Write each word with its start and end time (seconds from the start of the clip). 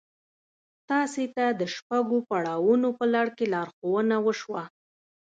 تاسې 0.89 1.23
ته 1.35 1.45
د 1.59 1.61
شپږو 1.75 2.17
پړاوونو 2.29 2.89
په 2.99 3.05
لړ 3.13 3.27
کې 3.37 3.45
لارښوونه 3.53 4.15
وشوه. 4.25 4.63